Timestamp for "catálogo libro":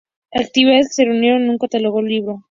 1.59-2.39